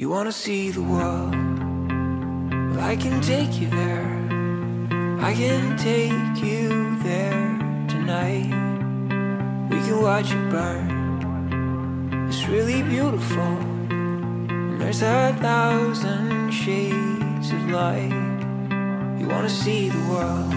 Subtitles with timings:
[0.00, 1.34] You wanna see the world?
[1.34, 4.06] Well, I can take you there.
[5.20, 7.58] I can take you there
[7.88, 8.46] tonight.
[9.68, 12.28] We can watch it burn.
[12.28, 13.52] It's really beautiful.
[13.90, 18.14] And there's a thousand shades of light.
[19.18, 20.54] You wanna see the world?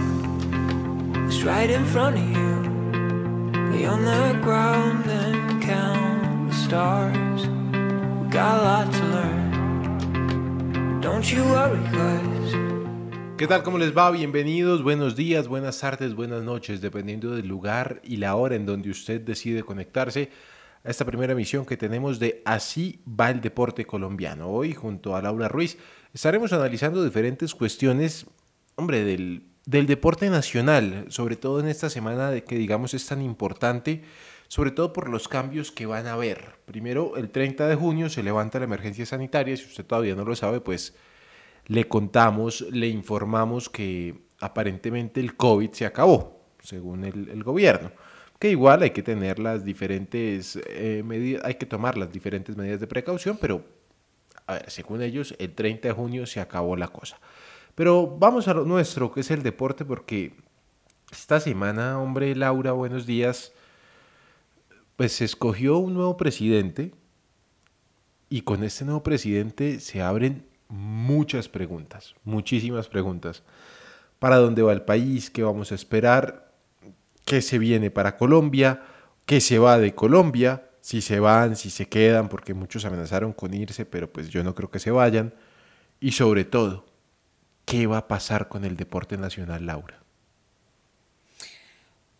[1.25, 2.53] It's right in front of you.
[3.71, 7.47] Lay on the ground and count the stars.
[8.21, 9.30] We got a lot to learn.
[13.35, 13.63] ¿Qué tal?
[13.63, 14.11] ¿Cómo les va?
[14.11, 18.91] Bienvenidos, buenos días, buenas tardes, buenas noches, dependiendo del lugar y la hora en donde
[18.91, 20.29] usted decide conectarse
[20.83, 24.49] a esta primera emisión que tenemos de Así va el deporte colombiano.
[24.49, 25.79] Hoy, junto a Laura Ruiz,
[26.13, 28.27] estaremos analizando diferentes cuestiones,
[28.75, 33.23] hombre, del, del deporte nacional, sobre todo en esta semana de que digamos es tan
[33.23, 34.03] importante,
[34.51, 36.55] sobre todo por los cambios que van a haber.
[36.65, 40.35] Primero, el 30 de junio se levanta la emergencia sanitaria, si usted todavía no lo
[40.35, 40.93] sabe, pues
[41.67, 47.93] le contamos, le informamos que aparentemente el COVID se acabó, según el, gobierno.
[48.39, 52.81] Que igual hay que tener las diferentes eh, medidas, hay que tomar las diferentes medidas
[52.81, 53.63] de precaución, pero
[54.47, 57.21] a ver, según ellos, el 30 de junio se acabó la cosa.
[57.73, 60.35] Pero vamos a lo nuestro, que es el deporte, porque
[61.09, 63.53] esta semana, hombre, Laura, buenos días,
[65.01, 66.93] pues se escogió un nuevo presidente
[68.29, 73.41] y con este nuevo presidente se abren muchas preguntas, muchísimas preguntas.
[74.19, 75.31] ¿Para dónde va el país?
[75.31, 76.53] ¿Qué vamos a esperar?
[77.25, 78.83] ¿Qué se viene para Colombia?
[79.25, 80.69] ¿Qué se va de Colombia?
[80.81, 84.53] Si se van, si se quedan, porque muchos amenazaron con irse, pero pues yo no
[84.53, 85.33] creo que se vayan.
[85.99, 86.85] Y sobre todo,
[87.65, 90.00] ¿qué va a pasar con el deporte nacional, Laura?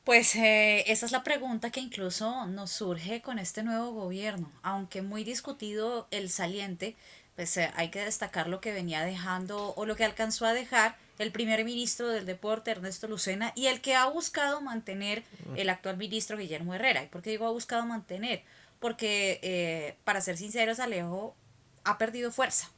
[0.03, 5.03] Pues eh, esa es la pregunta que incluso nos surge con este nuevo gobierno, aunque
[5.03, 6.95] muy discutido el saliente,
[7.35, 10.95] pues eh, hay que destacar lo que venía dejando o lo que alcanzó a dejar
[11.19, 15.23] el primer ministro del deporte, Ernesto Lucena, y el que ha buscado mantener
[15.55, 17.03] el actual ministro Guillermo Herrera.
[17.03, 18.41] ¿Y por qué digo ha buscado mantener?
[18.79, 21.35] Porque, eh, para ser sinceros, Alejo
[21.83, 22.71] ha perdido fuerza.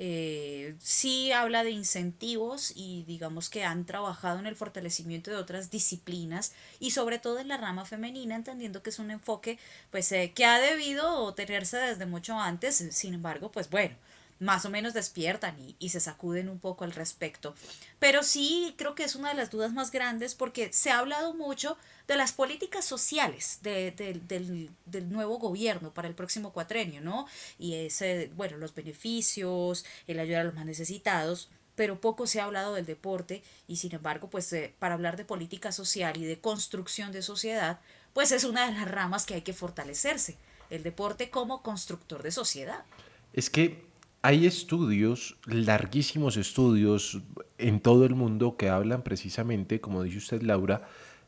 [0.00, 5.70] Eh, sí habla de incentivos y digamos que han trabajado en el fortalecimiento de otras
[5.70, 9.58] disciplinas y sobre todo en la rama femenina, entendiendo que es un enfoque
[9.90, 13.96] pues eh, que ha debido tenerse desde mucho antes, sin embargo, pues bueno,
[14.40, 17.54] más o menos despiertan y, y, se sacuden un poco al respecto.
[17.98, 21.34] Pero sí creo que es una de las dudas más grandes porque se ha hablado
[21.34, 21.76] mucho
[22.06, 27.26] de las políticas sociales de, de, del, del, nuevo gobierno para el próximo cuatrenio, ¿no?
[27.58, 32.44] Y ese, bueno, los beneficios, el ayudar a los más necesitados, pero poco se ha
[32.44, 36.40] hablado del deporte y sin embargo, pues eh, para hablar de política social y de
[36.40, 37.78] construcción de sociedad,
[38.14, 40.38] pues es una de las ramas que hay que fortalecerse,
[40.70, 42.84] el deporte como constructor de sociedad.
[43.32, 43.87] Es que
[44.22, 47.20] hay estudios, larguísimos estudios
[47.56, 50.82] en todo el mundo que hablan precisamente, como dice usted Laura,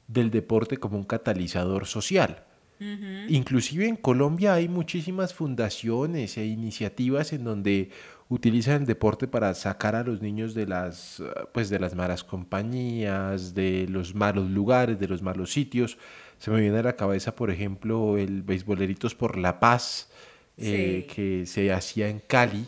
[0.08, 2.44] del deporte como un catalizador social.
[2.80, 3.26] Uh -huh.
[3.28, 7.90] Inclusive en Colombia hay muchísimas fundaciones e iniciativas en donde
[8.28, 11.22] utilizan el deporte para sacar a los niños de las,
[11.52, 15.98] pues de las malas compañías, de los malos lugares, de los malos sitios.
[16.38, 20.08] Se me viene a la cabeza, por ejemplo, el Beisboleritos por la Paz,
[20.56, 20.64] sí.
[20.66, 22.66] eh, que se hacía en Cali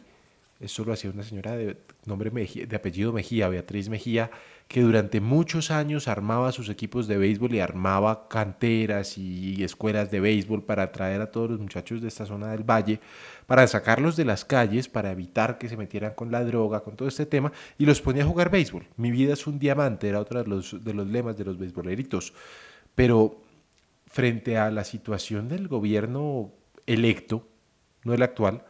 [0.62, 4.30] esto lo hacía una señora de nombre de apellido Mejía, Beatriz Mejía,
[4.68, 10.20] que durante muchos años armaba sus equipos de béisbol y armaba canteras y escuelas de
[10.20, 13.00] béisbol para atraer a todos los muchachos de esta zona del valle,
[13.46, 17.08] para sacarlos de las calles, para evitar que se metieran con la droga, con todo
[17.08, 18.86] este tema, y los ponía a jugar béisbol.
[18.96, 22.32] Mi vida es un diamante, era otro de los, de los lemas de los beisboleritos.
[22.94, 23.42] Pero
[24.06, 26.52] frente a la situación del gobierno
[26.86, 27.48] electo,
[28.04, 28.64] no el actual,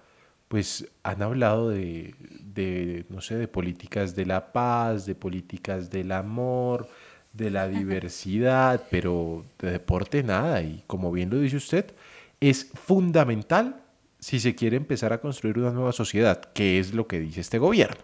[0.52, 6.12] pues han hablado de, de, no sé, de políticas de la paz, de políticas del
[6.12, 6.90] amor,
[7.32, 10.60] de la diversidad, pero de deporte nada.
[10.60, 11.94] Y como bien lo dice usted,
[12.38, 13.80] es fundamental
[14.18, 17.56] si se quiere empezar a construir una nueva sociedad, que es lo que dice este
[17.56, 18.02] gobierno.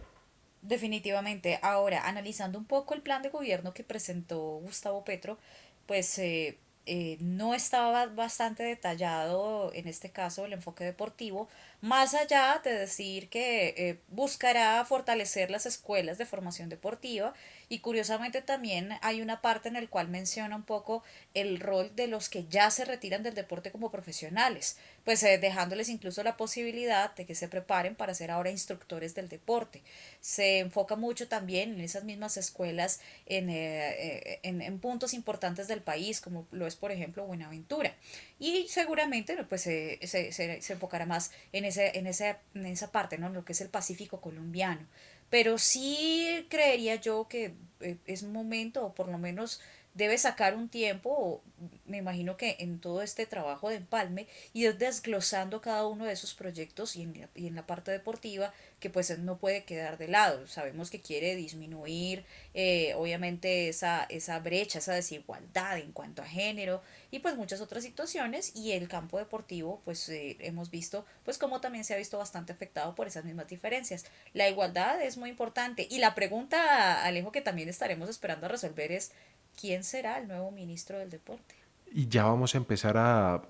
[0.63, 1.59] Definitivamente.
[1.61, 5.37] Ahora, analizando un poco el plan de gobierno que presentó Gustavo Petro,
[5.85, 6.57] pues eh,
[6.91, 11.49] eh, no estaba bastante detallado en este caso el enfoque deportivo,
[11.83, 17.35] más allá de decir que eh, buscará fortalecer las escuelas de formación deportiva
[17.69, 21.03] Y curiosamente también hay una parte en la cual menciona un poco
[21.35, 25.89] el rol de los que ya se retiran del deporte como profesionales, pues eh, dejándoles
[25.89, 29.81] incluso la posibilidad de que se preparen para ser ahora instructores del deporte.
[30.21, 35.81] Se enfoca mucho también en esas mismas escuelas en, eh, en, en puntos importantes del
[35.81, 37.95] país, como lo es por ejemplo Buenaventura.
[38.39, 43.17] Y seguramente pues, se, se, se, enfocará más en, ese, en, ese, en esa parte,
[43.17, 43.29] ¿no?
[43.29, 44.87] en lo que es el Pacífico colombiano.
[45.31, 49.63] Pero sí creería yo que eh, es momento, o por lo menos
[49.95, 51.43] debe sacar un tiempo,
[51.87, 56.35] me imagino que en todo este trabajo de empalme, ir desglosando cada uno de esos
[56.35, 60.47] proyectos y en, y en la parte deportiva, que pues no puede quedar de lado.
[60.47, 66.83] Sabemos que quiere disminuir, eh, obviamente, esa, esa brecha, esa desigualdad en cuanto a género
[67.11, 68.55] y pues muchas otras situaciones.
[68.55, 72.53] Y el campo deportivo, pues eh, hemos visto, pues como también se ha visto bastante
[72.53, 74.05] afectado por esas mismas diferencias.
[74.33, 75.87] La igualdad es muy importante.
[75.91, 79.13] Y la pregunta, Alejo, que también estaremos esperando a resolver es,
[79.61, 81.55] quién será el nuevo ministro del deporte.
[81.93, 83.43] Y ya vamos a empezar a,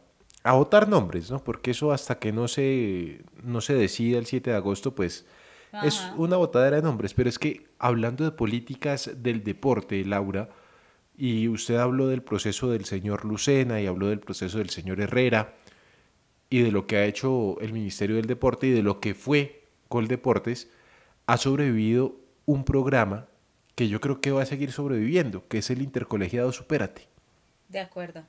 [0.42, 1.42] a votar nombres, ¿no?
[1.42, 5.26] Porque eso hasta que no se, no se decida el 7 de agosto, pues
[5.84, 7.14] es una votadera de nombres.
[7.14, 10.48] Pero es que hablando de políticas del deporte, Laura,
[11.16, 15.56] y usted habló del proceso del señor Lucena y habló del proceso del señor Herrera
[16.48, 19.64] y de lo que ha hecho el Ministerio del Deporte y de lo que fue
[19.88, 20.70] Coldeportes,
[21.26, 23.26] ha sobrevivido un programa
[23.74, 27.08] que yo creo que va a seguir sobreviviendo, que es el intercolegiado Supérate.
[27.68, 28.24] De acuerdo.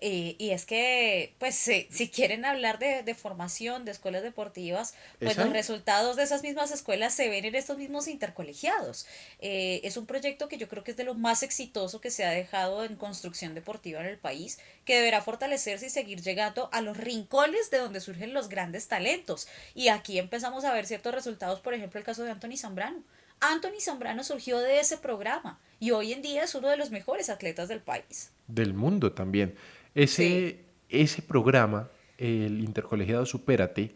[0.00, 6.16] Y es que, pues, si, quieren hablar de, formación, de escuelas deportivas, pues los resultados
[6.16, 9.06] de esas mismas escuelas se ven en estos mismos intercolegiados.
[9.40, 12.24] Eh, es un proyecto que yo creo que es de lo más exitoso que se
[12.24, 16.80] ha dejado en construcción deportiva en el país, que deberá fortalecerse y seguir llegando a
[16.80, 19.48] los rincones de donde surgen los grandes talentos.
[19.74, 23.02] Y aquí empezamos a ver ciertos resultados, por ejemplo, el caso de Anthony Zambrano.
[23.40, 27.28] Anthony Zambrano surgió de ese programa y hoy en día es uno de los mejores
[27.28, 28.32] atletas del país.
[28.46, 29.54] Del mundo también.
[29.94, 33.94] Ese, ese programa, el Intercolegiado Supérate,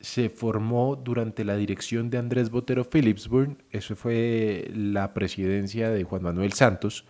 [0.00, 6.22] se formó durante la dirección de Andrés Botero Philipsburn, eso fue la presidencia de Juan
[6.22, 7.04] Manuel Santos,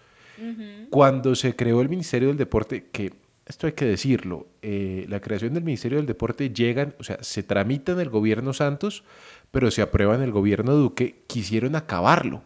[0.91, 3.13] cuando se creó el Ministerio del Deporte, que
[3.47, 7.43] esto hay que decirlo, eh, la creación del Ministerio del Deporte llegan, o sea, se
[7.43, 9.05] tramita en el gobierno Santos,
[9.53, 12.43] pero se aprueba en el gobierno Duque, quisieron acabarlo.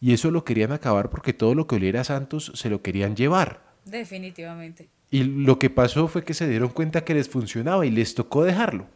[0.00, 3.16] Y eso lo querían acabar porque todo lo que oliera a Santos se lo querían
[3.16, 3.62] llevar.
[3.84, 4.88] Definitivamente.
[5.10, 8.44] Y lo que pasó fue que se dieron cuenta que les funcionaba y les tocó
[8.44, 8.86] dejarlo.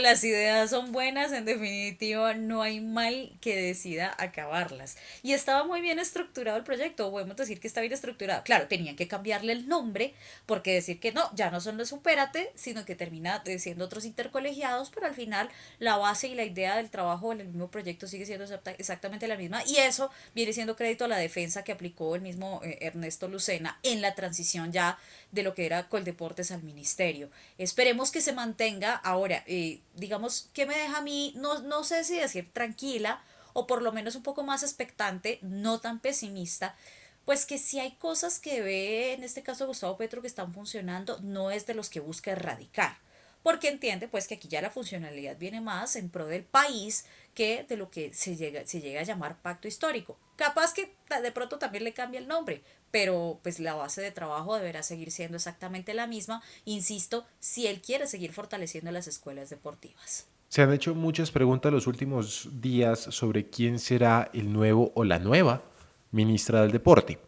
[0.00, 4.96] las ideas son buenas, en definitiva, no hay mal que decida acabarlas.
[5.22, 8.42] Y estaba muy bien estructurado el proyecto, podemos decir que está bien estructurado.
[8.44, 10.14] Claro, tenían que cambiarle el nombre,
[10.46, 14.90] porque decir que no, ya no son los Supérate, sino que termina siendo otros intercolegiados,
[14.90, 15.48] pero al final
[15.78, 18.44] la base y la idea del trabajo en el mismo proyecto sigue siendo
[18.78, 19.62] exactamente la misma.
[19.66, 23.78] Y eso viene siendo crédito a la defensa que aplicó el mismo eh, Ernesto Lucena
[23.82, 24.98] en la transición ya
[25.30, 27.30] de lo que era Coldeportes al ministerio.
[27.58, 29.44] Esperemos que se mantenga ahora.
[29.46, 29.55] Eh,
[29.94, 33.22] digamos, que me deja a mí, no, no sé si decir tranquila
[33.52, 36.76] o por lo menos un poco más expectante, no tan pesimista,
[37.24, 41.18] pues que si hay cosas que ve en este caso Gustavo Petro que están funcionando,
[41.22, 43.05] no es de los que busca erradicar
[43.46, 47.64] porque entiende pues que aquí ya la funcionalidad viene más en pro del país que
[47.68, 50.18] de lo que se llega, se llega a llamar pacto histórico.
[50.34, 54.56] Capaz que de pronto también le cambia el nombre, pero pues la base de trabajo
[54.56, 60.26] deberá seguir siendo exactamente la misma, insisto, si él quiere seguir fortaleciendo las escuelas deportivas.
[60.48, 65.20] Se han hecho muchas preguntas los últimos días sobre quién será el nuevo o la
[65.20, 65.62] nueva
[66.10, 67.20] ministra del deporte,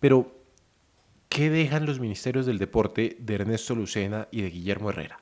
[0.00, 0.34] pero
[1.28, 5.21] ¿qué dejan los ministerios del deporte de Ernesto Lucena y de Guillermo Herrera?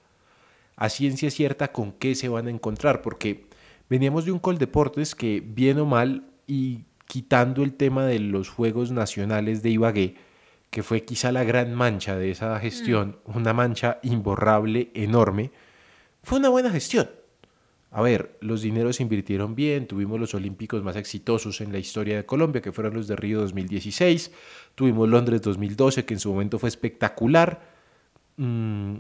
[0.81, 3.45] A ciencia cierta con qué se van a encontrar, porque
[3.90, 8.90] veníamos de un Coldeportes que, bien o mal, y quitando el tema de los Juegos
[8.90, 10.14] Nacionales de Ibagué,
[10.71, 13.37] que fue quizá la gran mancha de esa gestión, mm.
[13.37, 15.50] una mancha imborrable, enorme,
[16.23, 17.11] fue una buena gestión.
[17.90, 22.16] A ver, los dineros se invirtieron bien, tuvimos los Olímpicos más exitosos en la historia
[22.16, 24.33] de Colombia, que fueron los de Río 2016,
[24.75, 27.61] tuvimos Londres 2012, que en su momento fue espectacular.
[28.38, 28.97] Mm,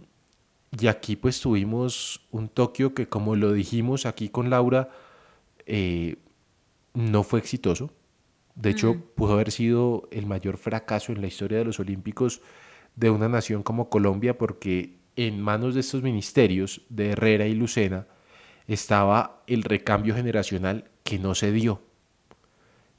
[0.78, 4.90] y aquí pues tuvimos un Tokio que como lo dijimos aquí con Laura,
[5.66, 6.16] eh,
[6.94, 7.90] no fue exitoso.
[8.54, 12.42] De hecho, pudo haber sido el mayor fracaso en la historia de los Olímpicos
[12.94, 18.06] de una nación como Colombia porque en manos de estos ministerios de Herrera y Lucena
[18.66, 21.82] estaba el recambio generacional que no se dio.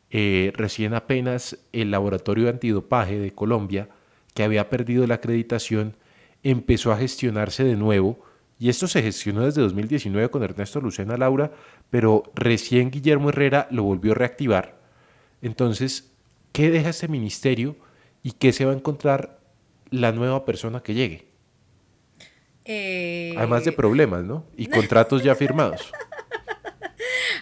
[0.09, 3.89] Eh, recién apenas el laboratorio de antidopaje de Colombia,
[4.33, 5.95] que había perdido la acreditación,
[6.43, 8.19] empezó a gestionarse de nuevo
[8.59, 11.51] Y esto se gestionó desde 2019 con Ernesto Lucena Laura,
[11.89, 14.79] pero recién Guillermo Herrera lo volvió a reactivar.
[15.41, 16.11] Entonces,
[16.51, 17.75] ¿qué deja este ministerio
[18.21, 19.39] y qué se va a encontrar
[19.89, 21.27] la nueva persona que llegue?
[22.65, 24.45] Eh, Además de problemas, ¿no?
[24.55, 25.91] Y contratos ya firmados.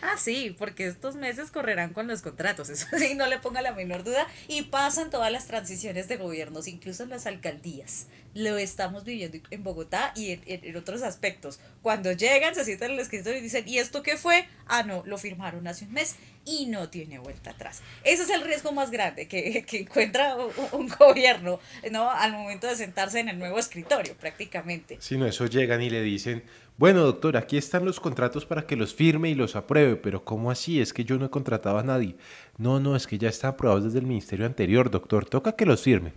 [0.01, 3.73] Ah, sí, porque estos meses correrán con los contratos, eso sí, no le ponga la
[3.73, 8.07] menor duda, y pasan todas las transiciones de gobiernos, incluso en las alcaldías.
[8.35, 11.59] Lo estamos viviendo en Bogotá y en, en- en otros aspectos.
[11.81, 14.47] Cuando llegan, se sientan en el escritorio y dicen, ¿y esto qué fue?
[14.67, 17.81] Ah, no, lo firmaron hace un mes y no tiene vuelta atrás.
[18.03, 21.59] Ese es el riesgo más grande que, que encuentra un, un gobierno,
[21.91, 22.09] ¿no?
[22.09, 24.97] Al momento de sentarse en el nuevo escritorio, prácticamente.
[25.01, 26.43] Si no, eso llegan y le dicen,
[26.77, 30.49] bueno, doctor, aquí están los contratos para que los firme y los apruebe, pero ¿cómo
[30.51, 30.79] así?
[30.79, 32.15] Es que yo no he contratado a nadie.
[32.57, 35.81] No, no, es que ya están aprobados desde el ministerio anterior, doctor, toca que los
[35.81, 36.13] firme.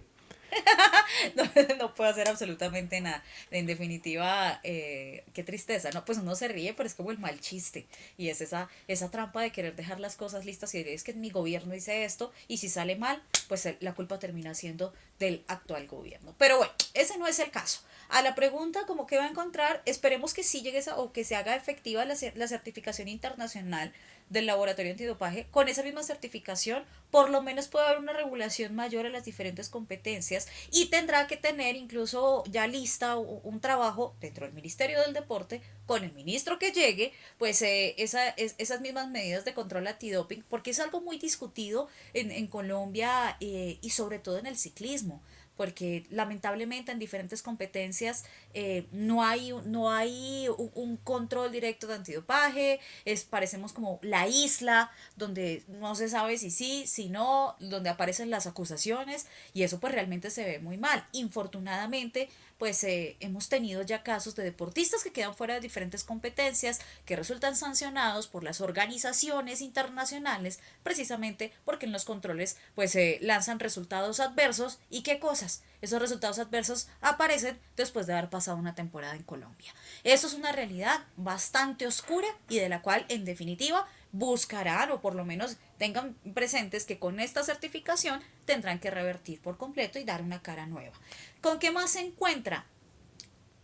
[1.37, 1.45] no,
[1.79, 3.23] no puedo hacer absolutamente nada.
[3.51, 6.05] En definitiva, eh, qué tristeza, ¿no?
[6.05, 7.87] Pues uno se ríe, pero es como el mal chiste.
[8.19, 11.31] Y es esa, esa trampa de querer dejar las cosas listas y es que mi
[11.31, 16.35] gobierno dice esto, y si sale mal, pues la culpa termina siendo del actual gobierno.
[16.39, 17.81] Pero bueno, ese no es el caso.
[18.09, 21.25] A la pregunta, como que va a encontrar, esperemos que sí llegue esa, o que
[21.25, 23.93] se haga efectiva la, la certificación internacional
[24.33, 29.05] del laboratorio antidopaje, con esa misma certificación, por lo menos puede haber una regulación mayor
[29.07, 34.55] a las diferentes competencias y tendrá que tener incluso ya lista un trabajo dentro del
[34.55, 39.45] Ministerio del Deporte con el ministro que llegue, pues eh, esa, es- esas mismas medidas
[39.45, 44.39] de control antidoping, porque es algo muy discutido en, en Colombia eh, y sobre todo
[44.39, 45.21] en el ciclismo
[45.57, 51.95] porque lamentablemente en diferentes competencias eh, no hay, no hay un, un control directo de
[51.95, 57.91] antidopaje, es, parecemos como la isla donde no se sabe si sí, si no, donde
[57.91, 61.07] aparecen las acusaciones y eso pues realmente se ve muy mal.
[61.13, 62.29] Infortunadamente
[62.63, 67.17] pues eh, hemos tenido ya casos de deportistas que quedan fuera de diferentes competencias, que
[67.17, 74.21] resultan sancionados por las organizaciones internacionales, precisamente porque en los controles pues se lanzan resultados
[74.21, 75.63] adversos y qué cosas.
[75.81, 79.75] Esos resultados adversos aparecen después de haber pasado una temporada en Colombia.
[80.05, 85.15] Eso es una realidad bastante oscura y de la cual en definitiva buscarán o por
[85.15, 90.23] lo menos tengan presentes que con esta certificación tendrán que revertir por completo y dar
[90.23, 90.95] una cara nueva.
[91.43, 92.65] ¿Con qué más se encuentra?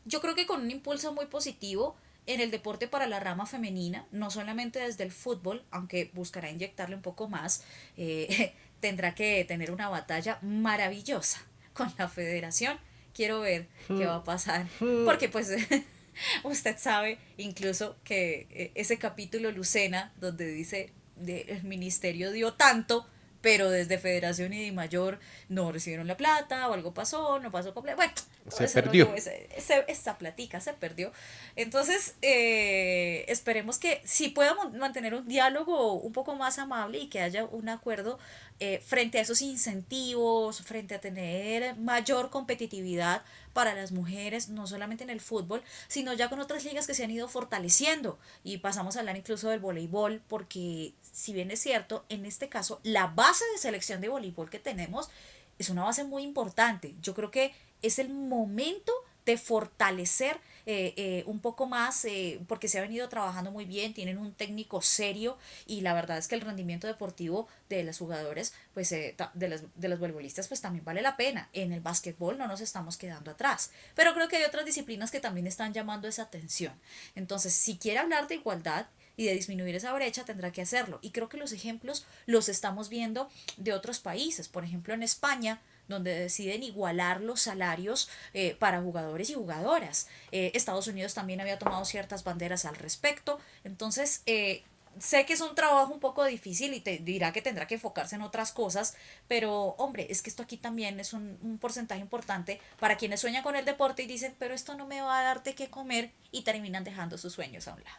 [0.04, 4.06] Yo creo que con un impulso muy positivo en el deporte para la rama femenina,
[4.10, 7.62] no solamente desde el fútbol, aunque buscará inyectarle un poco más,
[7.96, 11.40] eh, tendrá que tener una batalla maravillosa
[11.72, 12.78] con la federación.
[13.14, 14.66] Quiero ver qué va a pasar,
[15.04, 15.50] porque pues
[16.44, 23.06] usted sabe incluso que eh, ese capítulo Lucena, donde dice de, el ministerio dio tanto,
[23.40, 25.18] pero desde Federación y de Mayor
[25.48, 27.96] no recibieron la plata o algo pasó, no pasó completo.
[27.98, 28.12] Bueno,
[28.50, 29.04] Se perdió.
[29.06, 31.12] rollo, ese- ese- esa platica se perdió.
[31.54, 37.20] Entonces, eh, esperemos que sí podamos mantener un diálogo un poco más amable y que
[37.20, 38.18] haya un acuerdo
[38.60, 45.04] eh, frente a esos incentivos, frente a tener mayor competitividad para las mujeres, no solamente
[45.04, 48.18] en el fútbol, sino ya con otras ligas que se han ido fortaleciendo.
[48.42, 52.78] Y pasamos a hablar incluso del voleibol, porque si bien es cierto, en este caso,
[52.84, 55.10] la base de selección de voleibol que tenemos
[55.58, 56.94] es una base muy importante.
[57.02, 58.92] Yo creo que es el momento
[59.26, 63.94] de fortalecer eh, eh, un poco más, eh, porque se ha venido trabajando muy bien,
[63.94, 68.54] tienen un técnico serio y la verdad es que el rendimiento deportivo de los jugadores,
[68.72, 69.16] pues de,
[69.48, 71.48] las, de los voleibolistas, pues también vale la pena.
[71.52, 75.18] En el básquetbol no nos estamos quedando atrás, pero creo que hay otras disciplinas que
[75.18, 76.74] también están llamando esa atención.
[77.16, 78.86] Entonces, si quiere hablar de igualdad,
[79.18, 81.00] y de disminuir esa brecha tendrá que hacerlo.
[81.02, 84.48] Y creo que los ejemplos los estamos viendo de otros países.
[84.48, 90.06] Por ejemplo, en España, donde deciden igualar los salarios eh, para jugadores y jugadoras.
[90.30, 93.40] Eh, Estados Unidos también había tomado ciertas banderas al respecto.
[93.64, 94.62] Entonces, eh,
[95.00, 98.14] sé que es un trabajo un poco difícil y te dirá que tendrá que enfocarse
[98.14, 98.94] en otras cosas,
[99.26, 103.42] pero hombre, es que esto aquí también es un, un porcentaje importante para quienes sueñan
[103.42, 106.42] con el deporte y dicen, pero esto no me va a darte qué comer y
[106.42, 107.98] terminan dejando sus sueños a un lado.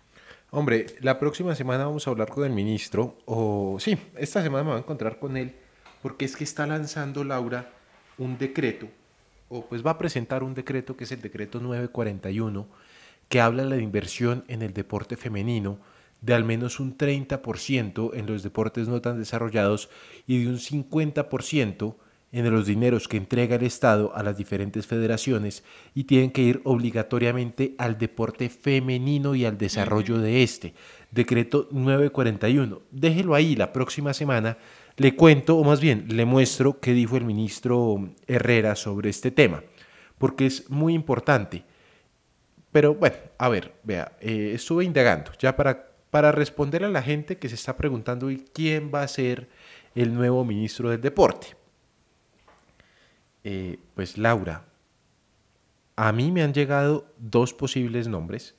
[0.51, 4.69] Hombre, la próxima semana vamos a hablar con el ministro, o sí, esta semana me
[4.71, 5.53] voy a encontrar con él,
[6.01, 7.69] porque es que está lanzando Laura
[8.17, 8.87] un decreto,
[9.47, 12.67] o pues va a presentar un decreto que es el decreto 941,
[13.27, 15.77] que habla de la inversión en el deporte femenino
[16.21, 19.89] de al menos un 30% en los deportes no tan desarrollados
[20.27, 21.95] y de un 50%
[22.31, 25.63] en los dineros que entrega el Estado a las diferentes federaciones
[25.95, 30.73] y tienen que ir obligatoriamente al deporte femenino y al desarrollo de este.
[31.11, 32.81] Decreto 941.
[32.91, 34.57] Déjelo ahí la próxima semana.
[34.97, 39.63] Le cuento, o más bien le muestro qué dijo el ministro Herrera sobre este tema,
[40.17, 41.63] porque es muy importante.
[42.71, 47.37] Pero bueno, a ver, vea, eh, estuve indagando ya para, para responder a la gente
[47.37, 49.49] que se está preguntando hoy quién va a ser
[49.95, 51.59] el nuevo ministro del deporte.
[53.43, 54.65] Eh, pues Laura,
[55.95, 58.55] a mí me han llegado dos posibles nombres.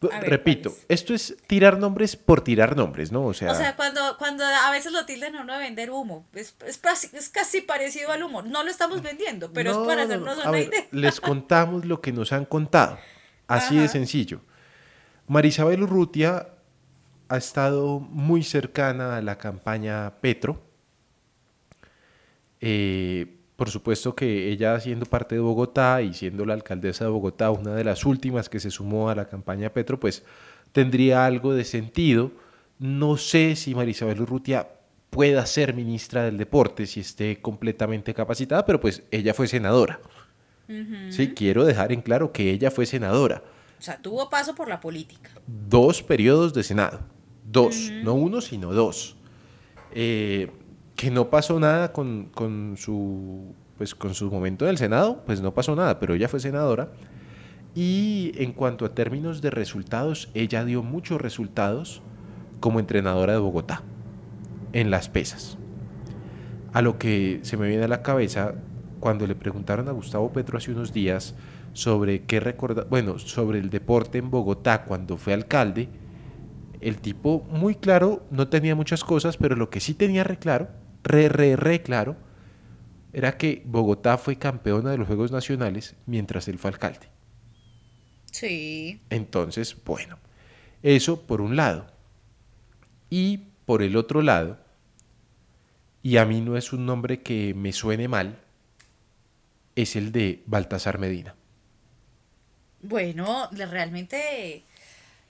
[0.00, 3.22] Repito, esto es tirar nombres por tirar nombres, ¿no?
[3.26, 6.26] O sea, o sea cuando, cuando a veces lo tildan a uno de vender humo,
[6.32, 8.40] es, es, casi parecido al humo.
[8.40, 10.86] No lo estamos vendiendo, pero es para hacernos una idea.
[10.90, 12.98] Les contamos lo que nos han contado.
[13.46, 14.40] Así de sencillo.
[15.26, 16.48] Marisabel Urrutia
[17.28, 20.62] ha estado muy cercana a la campaña Petro.
[22.60, 27.50] Eh, por supuesto que ella siendo parte de Bogotá y siendo la alcaldesa de Bogotá,
[27.50, 30.22] una de las últimas que se sumó a la campaña Petro, pues
[30.72, 32.32] tendría algo de sentido.
[32.78, 34.66] No sé si Marisabel Urrutia
[35.10, 40.00] pueda ser ministra del deporte, si esté completamente capacitada, pero pues ella fue senadora.
[41.10, 43.42] Sí, quiero dejar en claro que ella fue senadora.
[43.78, 45.32] O sea, tuvo paso por la política.
[45.46, 47.00] Dos periodos de Senado.
[47.44, 49.16] Dos, no uno, sino dos.
[49.92, 50.50] Eh,
[51.00, 55.40] que no pasó nada con, con, su, pues, con su momento en el Senado, pues
[55.40, 56.90] no pasó nada, pero ella fue senadora.
[57.74, 62.02] Y en cuanto a términos de resultados, ella dio muchos resultados
[62.60, 63.80] como entrenadora de Bogotá
[64.74, 65.56] en las pesas.
[66.74, 68.52] A lo que se me viene a la cabeza
[68.98, 71.34] cuando le preguntaron a Gustavo Petro hace unos días
[71.72, 75.88] sobre qué recorda, bueno, sobre el deporte en Bogotá cuando fue alcalde,
[76.82, 80.68] el tipo muy claro, no tenía muchas cosas, pero lo que sí tenía re claro
[81.02, 82.16] re, re, re claro,
[83.12, 87.08] era que Bogotá fue campeona de los Juegos Nacionales mientras él fue alcalde.
[88.30, 89.00] Sí.
[89.10, 90.18] Entonces, bueno,
[90.82, 91.86] eso por un lado.
[93.08, 94.58] Y por el otro lado,
[96.02, 98.38] y a mí no es un nombre que me suene mal,
[99.74, 101.34] es el de Baltasar Medina.
[102.82, 104.64] Bueno, realmente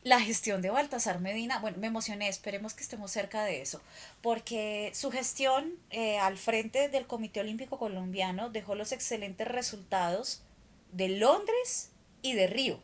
[0.02, 3.83] la gestión de Baltasar Medina, bueno, me emocioné, esperemos que estemos cerca de eso,
[4.23, 10.40] porque su gestión eh, al frente del Comité Olímpico Colombiano dejó los excelentes resultados
[10.92, 11.90] de Londres
[12.23, 12.80] y de Río.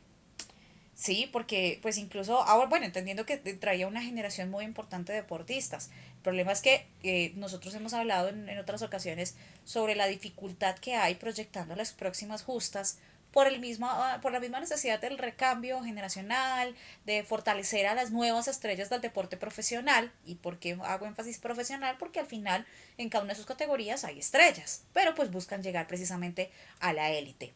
[0.95, 5.91] Sí, porque pues incluso ahora, bueno, entendiendo que traía una generación muy importante de deportistas.
[6.17, 9.35] El problema es que eh, nosotros hemos hablado en, en otras ocasiones
[9.67, 12.99] sobre la dificultad que hay proyectando las próximas justas
[13.37, 16.75] por, el mismo, ah, por la misma necesidad del recambio generacional,
[17.05, 20.11] de fortalecer a las nuevas estrellas del deporte profesional.
[20.25, 21.97] ¿Y por qué hago énfasis profesional?
[21.99, 22.65] Porque al final
[22.97, 27.11] en cada una de sus categorías hay estrellas, pero pues buscan llegar precisamente a la
[27.11, 27.53] élite.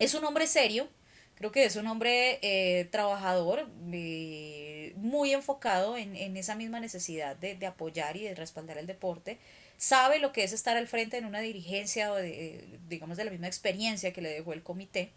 [0.00, 0.88] Es un hombre serio,
[1.36, 7.36] creo que es un hombre eh, trabajador, eh, muy enfocado en, en, esa misma necesidad
[7.36, 9.38] de, de apoyar y de respaldar el deporte
[9.78, 13.30] sabe lo que es estar al frente en una dirigencia o de, digamos de la
[13.30, 15.12] misma experiencia que le dejó el comité.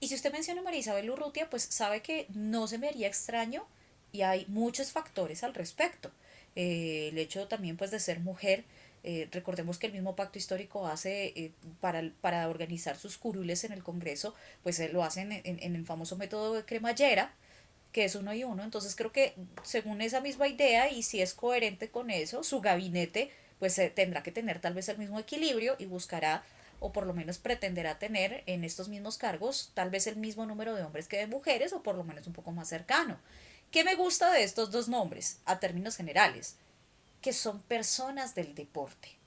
[0.00, 3.06] Y si usted menciona a María Isabel Urrutia, pues sabe que no se me haría
[3.06, 3.66] extraño
[4.10, 6.10] y hay muchos factores al respecto.
[6.56, 8.64] Eh, el hecho también pues de ser mujer,
[9.04, 13.72] eh, recordemos que el mismo pacto histórico hace eh, para, para organizar sus curules en
[13.72, 17.34] el Congreso, pues lo hacen en, en, el famoso método de cremallera,
[17.92, 18.64] que es uno y uno.
[18.64, 23.30] Entonces creo que según esa misma idea y si es coherente con eso, su gabinete
[23.60, 26.42] pues eh, tendrá que tener tal vez el mismo equilibrio y buscará
[26.80, 30.74] o por lo menos pretenderá tener en estos mismos cargos tal vez el mismo número
[30.74, 33.20] de hombres que de mujeres o por lo menos un poco más cercano.
[33.70, 36.56] ¿Qué me gusta de estos dos nombres a términos generales?
[37.20, 39.20] Que son personas del deporte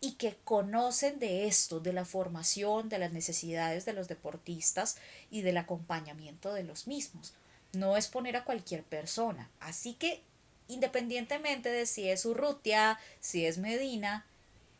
[0.00, 4.96] y que conocen de esto, de la formación, de las necesidades de los deportistas
[5.30, 7.34] y del acompañamiento de los mismos.
[7.72, 9.50] No es poner a cualquier persona.
[9.60, 10.22] Así que
[10.68, 14.24] independientemente de si es Urrutia, si es Medina,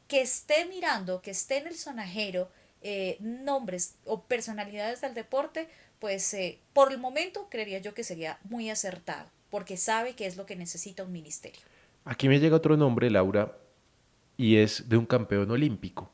[0.09, 2.49] que esté mirando, que esté en el sonajero
[2.83, 5.69] eh, nombres o personalidades del deporte,
[5.99, 10.37] pues eh, por el momento creería yo que sería muy acertado, porque sabe que es
[10.37, 11.61] lo que necesita un ministerio.
[12.05, 13.57] Aquí me llega otro nombre, Laura,
[14.37, 16.11] y es de un campeón olímpico,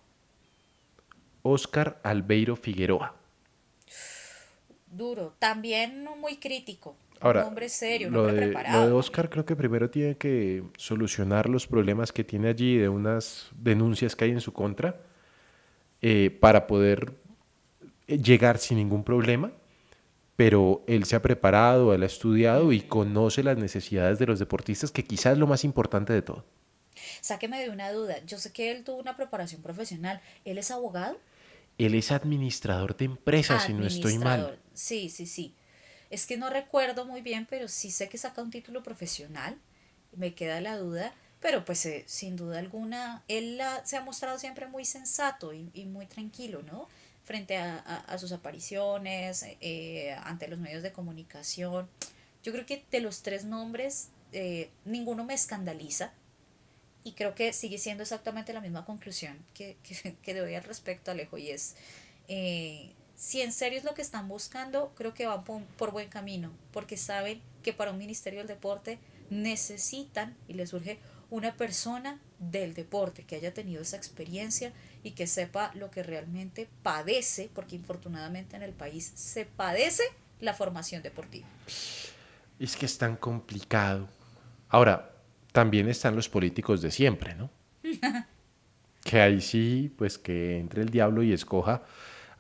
[1.43, 3.17] Oscar Albeiro Figueroa.
[4.87, 9.89] Duro, también muy crítico, Ahora, hombre serio, lo, de, lo de Oscar creo que primero
[9.89, 14.53] tiene que solucionar los problemas que tiene allí de unas denuncias que hay en su
[14.53, 15.01] contra
[16.01, 17.13] eh, para poder
[18.09, 19.53] eh, llegar sin ningún problema,
[20.35, 24.91] pero él se ha preparado, él ha estudiado y conoce las necesidades de los deportistas,
[24.91, 26.45] que quizás es lo más importante de todo.
[27.21, 31.21] Sáqueme de una duda, yo sé que él tuvo una preparación profesional, ¿él es abogado?
[31.79, 34.59] Él es administrador de empresas, si no estoy mal.
[34.75, 35.55] Sí, sí, sí.
[36.13, 39.59] Es que no recuerdo muy bien, pero sí sé que saca un título profesional.
[40.15, 44.67] Me queda la duda, pero pues eh, sin duda alguna, él se ha mostrado siempre
[44.67, 46.87] muy sensato y, muy tranquilo, ¿no?
[47.25, 51.89] frente a, sus apariciones, eh, ante los medios de comunicación.
[52.43, 56.13] Yo creo que de los tres nombres, eh, ninguno me escandaliza
[57.05, 61.11] y creo que sigue siendo exactamente la misma conclusión que, que, que doy al respecto,
[61.11, 61.75] Alejo, y es,
[62.29, 66.51] eh, si en serio es lo que están buscando, creo que van por, buen camino,
[66.73, 68.99] porque saben que para un Ministerio del Deporte
[69.31, 70.99] necesitan y les surge
[71.31, 74.73] una persona del deporte que haya tenido esa experiencia
[75.05, 80.03] y que sepa lo que realmente padece, porque infortunadamente en el país se padece
[80.41, 81.47] la formación deportiva.
[82.59, 84.09] Es que es tan complicado.
[84.69, 85.13] Ahora,
[85.53, 87.51] también están los políticos de siempre, ¿no?
[89.05, 91.85] que ahí sí, pues que entre el diablo y escoja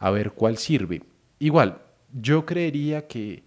[0.03, 1.01] a ver cuál sirve.
[1.39, 1.79] Igual,
[2.13, 3.45] yo creería que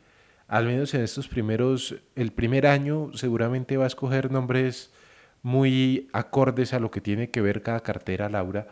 [0.47, 4.93] al menos en estos primeros, el primer año seguramente va a escoger nombres
[5.41, 8.67] muy acordes a lo que tiene que ver cada cartera, Laura,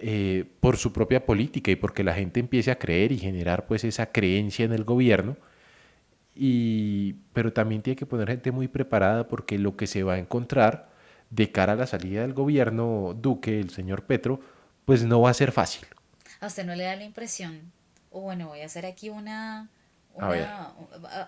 [0.00, 3.84] eh, por su propia política y porque la gente empiece a creer y generar pues
[3.84, 5.36] esa creencia en el gobierno
[6.34, 10.18] y, pero también tiene que poner gente muy preparada porque lo que se va a
[10.18, 10.88] encontrar
[11.28, 14.40] de cara a la salida del gobierno Duque, el señor Petro,
[14.86, 15.86] pues no va a ser fácil.
[16.40, 17.72] ¿A usted no le da la impresión?
[18.10, 19.68] O bueno, voy a hacer aquí una,
[20.14, 20.74] una,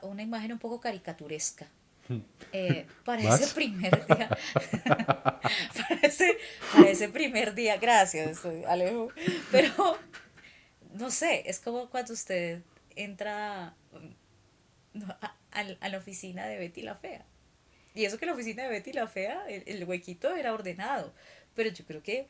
[0.03, 1.69] una imagen un poco caricaturesca.
[2.53, 6.37] Eh, para ese primer día, para, ese,
[6.73, 9.11] para ese primer día, gracias Alejo,
[9.53, 9.97] pero
[10.95, 12.63] no sé, es como cuando usted
[12.97, 13.75] entra
[15.53, 17.25] a, la oficina de Betty la Fea.
[17.95, 21.13] Y eso que la oficina de Betty la Fea, el, huequito era ordenado.
[21.55, 22.29] Pero yo creo que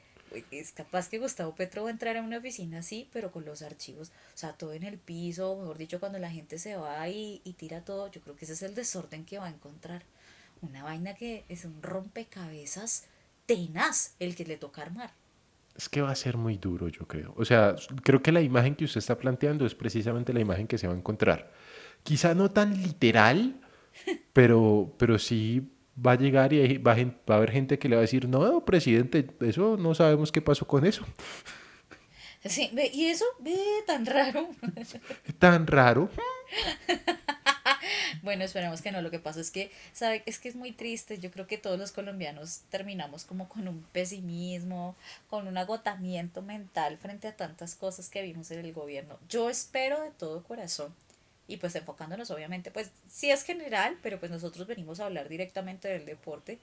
[0.51, 3.63] es capaz que Gustavo Petro va a entrar a una oficina así, pero con los
[3.63, 7.41] archivos, o sea, todo en el piso, mejor dicho, cuando la gente se va y,
[7.45, 10.03] y tira todo, yo creo que ese es el desorden que va a encontrar.
[10.63, 13.05] Una vaina que es un rompecabezas
[13.47, 15.11] tenaz el que le toca armar.
[15.77, 17.33] Es que va a ser muy duro, yo creo.
[17.37, 20.77] O sea, creo que la imagen que usted está planteando es precisamente la imagen que
[20.77, 21.51] se va a encontrar
[22.03, 23.61] quizá no tan literal,
[24.33, 28.03] pero, pero sí va a llegar y va a, haber gente que le va a
[28.03, 31.05] decir, no, presidente, eso no sabemos qué pasó con eso.
[32.45, 33.55] Sí, y eso, ve,
[33.87, 34.49] tan raro.
[35.39, 36.09] tan raro.
[38.23, 39.03] bueno, esperemos que no.
[39.03, 40.23] Lo que pasa es que, ¿sabe?
[40.25, 41.19] Es que es muy triste.
[41.19, 44.97] Yo creo que todos los colombianos terminamos como con un pesimismo,
[45.29, 49.19] con un agotamiento mental frente a tantas cosas que vimos en el gobierno.
[49.29, 50.95] Yo espero de todo corazón
[51.51, 55.89] y pues enfocándonos obviamente, pues sí es general, pero pues nosotros venimos a hablar directamente
[55.89, 56.61] del deporte,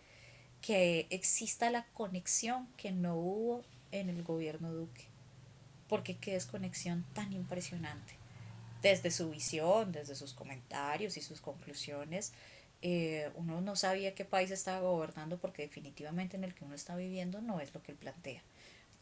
[0.62, 5.04] que exista la conexión que no hubo en el gobierno Duque.
[5.90, 8.14] Porque qué desconexión tan impresionante.
[8.82, 12.32] Desde su visión, desde sus comentarios y sus conclusiones,
[12.82, 16.96] eh, uno no sabía qué país estaba gobernando porque definitivamente en el que uno está
[16.96, 18.42] viviendo no es lo que él plantea.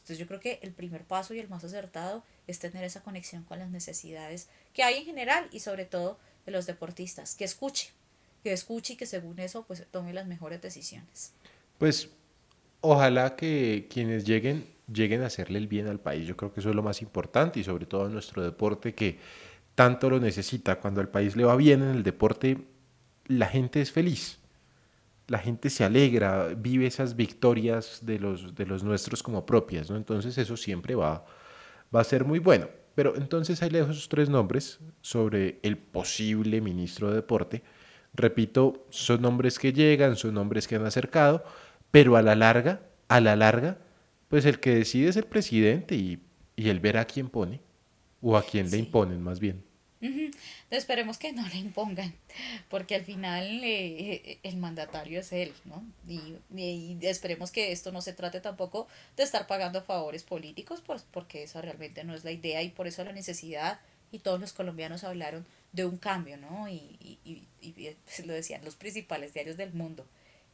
[0.05, 3.41] Entonces yo creo que el primer paso y el más acertado es tener esa conexión
[3.41, 7.89] con las necesidades que hay en general y sobre todo de los deportistas, que escuche,
[8.43, 11.31] que escuche y que según eso pues tome las mejores decisiones.
[11.79, 12.09] Pues
[12.81, 16.27] ojalá que quienes lleguen lleguen a hacerle el bien al país.
[16.27, 19.17] Yo creo que eso es lo más importante y sobre todo nuestro deporte que
[19.73, 20.79] tanto lo necesita.
[20.79, 22.59] Cuando al país le va bien en el deporte,
[23.25, 24.37] la gente es feliz
[25.27, 29.97] la gente se alegra, vive esas victorias de los, de los nuestros como propias, ¿no?
[29.97, 31.25] Entonces eso siempre va,
[31.93, 32.67] va a ser muy bueno.
[32.95, 37.61] Pero entonces ahí le dejo esos tres nombres sobre el posible ministro de deporte.
[38.13, 41.43] Repito, son nombres que llegan, son nombres que han acercado,
[41.91, 43.79] pero a la larga, a la larga,
[44.29, 46.23] pues el que decide es el presidente y,
[46.55, 47.59] y él verá a quién pone,
[48.21, 49.64] o a quién le imponen más bien.
[50.69, 52.13] Esperemos que no le impongan,
[52.69, 55.83] porque al final eh, eh, el mandatario es él, ¿no?
[56.07, 61.05] Y, y, esperemos que esto no se trate tampoco de estar pagando favores políticos, pues,
[61.09, 63.79] porque esa realmente no es la idea y por eso la necesidad,
[64.11, 66.67] y todos los colombianos hablaron de un cambio, ¿no?
[66.69, 70.05] Y, y, y pues, lo decían los principales diarios del mundo.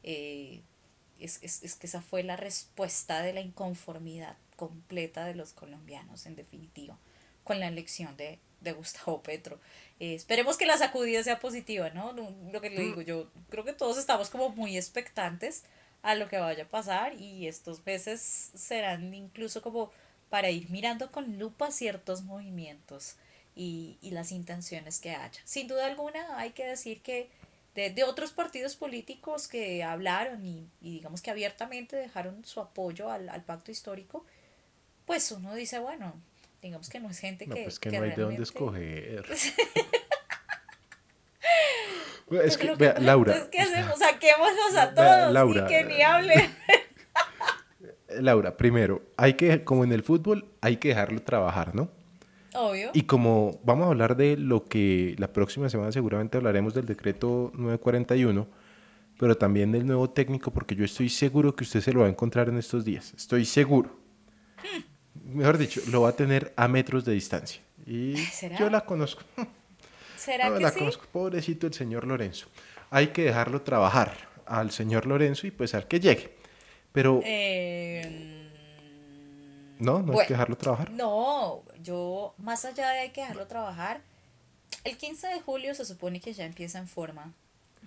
[0.04, 0.62] Eh,
[1.20, 6.26] es, es, es que esa fue la respuesta de la inconformidad completa de los colombianos,
[6.26, 6.98] en definitiva,
[7.44, 9.60] con la elección de, de Gustavo Petro.
[10.00, 12.14] Eh, esperemos que la sacudida sea positiva, ¿no?
[12.52, 15.64] Lo que le digo, yo creo que todos estamos como muy expectantes
[16.02, 19.92] a lo que vaya a pasar y estos meses serán incluso como
[20.30, 23.16] para ir mirando con lupa ciertos movimientos
[23.56, 25.40] y, y las intenciones que haya.
[25.44, 27.30] Sin duda alguna hay que decir que
[27.76, 33.12] de, de otros partidos políticos que hablaron y, y, digamos que abiertamente dejaron su apoyo
[33.12, 34.26] al, al pacto histórico,
[35.06, 36.14] pues uno dice, bueno,
[36.62, 37.64] digamos que no es gente que...
[37.64, 39.26] Pues que, no hay de dónde escoger.
[42.44, 43.50] es que, vea, Laura.
[43.52, 43.98] ¿Qué hacemos?
[44.00, 46.50] Saquémonos a todos Laura, y que ni hable.
[48.20, 51.90] Laura, primero, hay que, como en el fútbol, hay que dejarlo trabajar, ¿no?
[52.54, 52.92] Obvio.
[52.94, 57.52] Y como vamos a hablar de lo que la próxima semana seguramente hablaremos del decreto
[57.56, 58.46] 941,
[59.18, 62.10] pero también del nuevo técnico, porque yo estoy seguro que usted se lo va a
[62.10, 63.14] encontrar en estos días.
[63.16, 63.98] Estoy seguro.
[65.34, 67.62] Mejor dicho, lo va a tener a metros de distancia.
[67.86, 68.58] Y ¿Será?
[68.58, 69.24] yo la conozco.
[70.18, 70.80] ¿Será No, que la sí?
[70.80, 71.06] conozco.
[71.12, 72.48] Pobrecito el señor Lorenzo.
[72.90, 74.16] Hay que dejarlo trabajar
[74.46, 76.36] al señor Lorenzo y pues al que llegue.
[76.92, 78.50] Pero Eh,
[79.80, 80.28] no, no hay bueno.
[80.28, 80.92] que dejarlo trabajar.
[80.92, 84.02] No, yo, más allá de hay que dejarlo trabajar,
[84.84, 87.34] el 15 de julio se supone que ya empieza en forma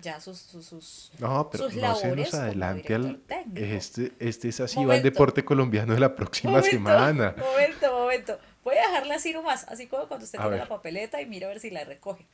[0.01, 3.21] ya sus, sus, sus, No, pero sus no se nos adelante al...
[3.55, 5.09] Este, este es así va el Momento.
[5.09, 7.35] deporte colombiano de la próxima Momento, semana.
[7.37, 8.39] Momento, momento.
[8.63, 10.63] Voy a dejarla así nomás, así como cuando usted A tiene ver.
[10.63, 12.25] la papeleta y mira a ver si la recoge.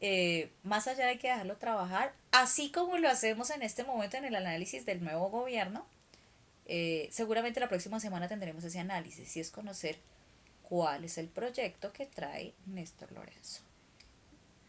[0.00, 4.24] Eh, más allá de que dejarlo trabajar, así como lo hacemos en este momento en
[4.24, 5.86] el análisis del nuevo gobierno,
[6.66, 9.98] eh, seguramente la próxima semana tendremos ese análisis y es conocer
[10.62, 13.62] cuál es el proyecto que trae Néstor Lorenzo.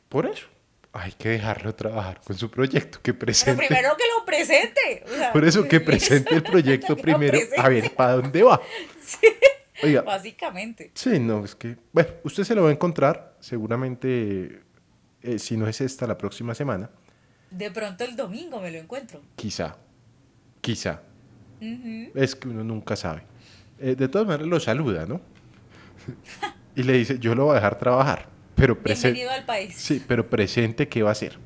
[0.08, 0.47] Por eso,
[0.93, 3.67] hay que dejarlo trabajar con su proyecto, que Pero presente.
[3.67, 5.04] primero que lo presente.
[5.06, 8.60] o sea, Por eso que presente el proyecto primero, a ver para dónde va.
[9.84, 10.91] Oiga, Básicamente.
[10.93, 14.62] sí, no, es que, bueno, usted se lo va a encontrar, seguramente,
[15.21, 16.89] eh, si no es esta, la próxima semana,
[17.49, 19.21] De pronto el domingo me lo encuentro.
[19.36, 19.78] quizá,
[20.62, 21.02] quizá.
[21.62, 23.23] Es que uno nunca sabe.
[23.80, 25.21] Eh, de todas maneras lo saluda, ¿no?
[26.75, 28.28] Y le dice, yo lo voy a dejar trabajar,
[28.60, 29.13] pero presente.
[29.13, 29.76] Bienvenido al país.
[29.76, 31.38] Sí, pero presente, ¿qué va a hacer?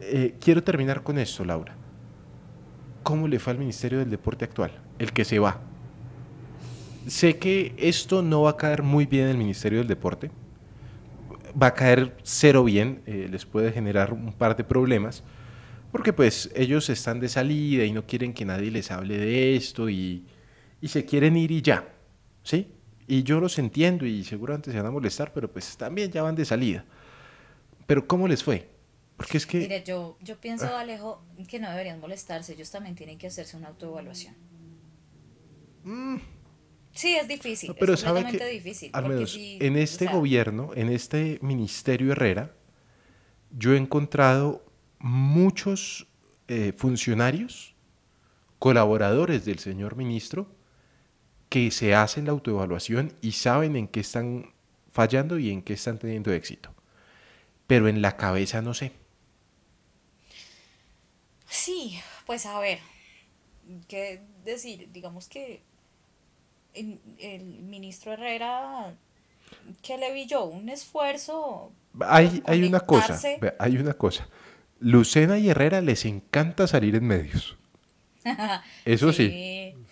[0.00, 1.74] Eh, quiero terminar con esto, Laura.
[3.02, 4.72] ¿Cómo le fue al Ministerio del Deporte actual?
[4.98, 5.60] El que se va.
[7.06, 10.30] Sé que esto no va a caer muy bien en el Ministerio del Deporte.
[11.60, 15.22] Va a caer cero bien, eh, les puede generar un par de problemas,
[15.90, 19.90] porque pues ellos están de salida y no quieren que nadie les hable de esto
[19.90, 20.24] y,
[20.80, 21.86] y se quieren ir y ya,
[22.42, 22.72] ¿sí?
[23.12, 26.34] Y yo los entiendo y seguramente se van a molestar, pero pues también ya van
[26.34, 26.82] de salida.
[27.86, 28.70] Pero ¿cómo les fue?
[29.18, 29.58] Porque es que...
[29.58, 30.38] Mire, yo, yo Ah.
[30.40, 32.54] pienso, Alejo, que no deberían molestarse.
[32.54, 34.34] Ellos también tienen que hacerse una autoevaluación.
[36.92, 37.68] Sí, es difícil.
[37.68, 37.72] Mm.
[37.72, 38.88] No, pero es sabe que, difícil.
[38.94, 42.54] al menos sí, en o este sea, gobierno, en este ministerio Herrera,
[43.50, 44.64] yo he encontrado
[45.00, 46.08] muchos
[46.48, 47.74] eh, funcionarios,
[48.58, 50.61] colaboradores del señor ministro,
[51.52, 54.54] que se hacen la autoevaluación y saben en qué están
[54.90, 56.74] fallando y en qué están teniendo éxito.
[57.66, 58.92] Pero en la cabeza no sé.
[61.46, 62.78] Sí, pues a ver,
[63.86, 65.60] qué decir, digamos que
[66.72, 68.94] el, el ministro Herrera,
[69.82, 70.44] ¿qué le vi yo?
[70.44, 71.70] Un esfuerzo.
[72.00, 73.20] Hay, hay una cosa,
[73.58, 74.26] hay una cosa.
[74.80, 77.58] Lucena y Herrera les encanta salir en medios.
[78.86, 79.28] Eso sí.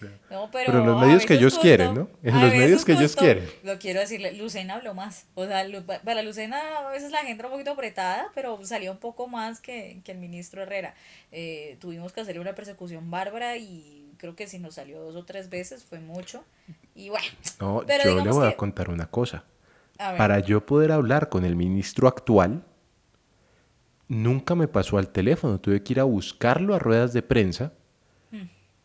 [0.30, 2.08] No, pero, Pero en los medios que ellos quieren, ¿no?
[2.22, 3.48] En los medios que ellos quieren.
[3.62, 5.26] Lo quiero decirle, Lucena habló más.
[5.34, 5.64] O sea,
[6.04, 9.60] para Lucena a veces la gente era un poquito apretada, pero salía un poco más
[9.60, 10.94] que, que el ministro Herrera.
[11.32, 15.24] Eh, tuvimos que hacerle una persecución bárbara y creo que si nos salió dos o
[15.24, 16.44] tres veces fue mucho.
[16.94, 17.26] Y bueno,
[17.60, 19.44] No, Pero yo le voy a contar una cosa.
[19.98, 20.16] a.
[20.16, 22.62] Para yo poder hablar con el ministro actual,
[24.08, 25.58] nunca me pasó al teléfono.
[25.60, 27.72] Tuve que ir a buscarlo a ruedas de prensa.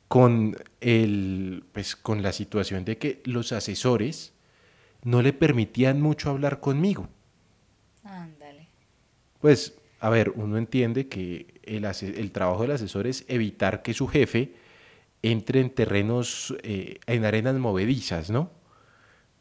[0.08, 4.34] Con, el, pues, con la situación de que los asesores
[5.04, 7.08] no le permitían mucho hablar conmigo.
[8.04, 8.68] Ándale.
[9.40, 14.08] Pues, a ver, uno entiende que el, el trabajo del asesor es evitar que su
[14.08, 14.54] jefe
[15.32, 18.52] entre en terrenos, eh, en arenas movedizas, ¿no?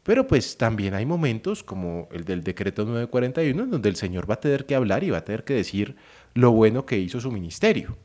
[0.03, 4.35] Pero pues también hay momentos como el del decreto 941 en donde el señor va
[4.35, 5.95] a tener que hablar y va a tener que decir
[6.33, 7.97] lo bueno que hizo su ministerio.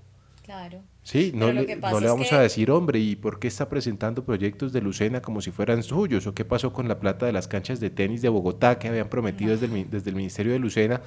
[0.43, 0.83] Claro.
[1.03, 4.25] Sí, no le, no le vamos que- a decir, hombre, ¿y por qué está presentando
[4.25, 6.27] proyectos de Lucena como si fueran suyos?
[6.27, 9.09] ¿O qué pasó con la plata de las canchas de tenis de Bogotá que habían
[9.09, 11.01] prometido desde, el, desde el Ministerio de Lucena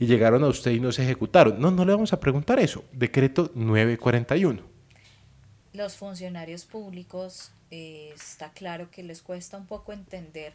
[0.00, 1.60] y llegaron a usted y no se ejecutaron?
[1.60, 2.84] No, no le vamos a preguntar eso.
[2.92, 4.60] Decreto 941.
[5.72, 10.54] Los funcionarios públicos eh, está claro que les cuesta un poco entender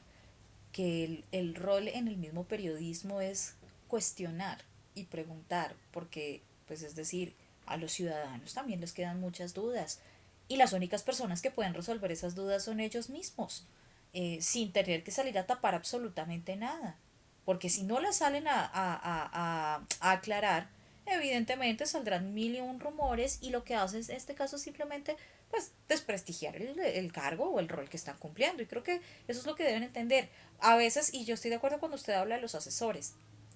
[0.71, 3.55] que el, el rol en el mismo periodismo es
[3.87, 4.57] cuestionar
[4.95, 7.33] y preguntar, porque, pues es decir,
[7.65, 9.99] a los ciudadanos también les quedan muchas dudas.
[10.47, 13.65] Y las únicas personas que pueden resolver esas dudas son ellos mismos,
[14.13, 16.97] eh, sin tener que salir a tapar absolutamente nada,
[17.45, 20.67] porque si no las salen a, a, a, a- aclarar,
[21.05, 25.17] evidentemente saldrán mil y un rumores y lo que hace en este caso simplemente
[25.49, 28.63] pues desprestigiar el, el cargo o el rol que están cumpliendo.
[28.63, 30.29] Y creo que eso es lo que deben entender.
[30.59, 33.13] A veces y yo estoy de acuerdo cuando usted habla de los asesores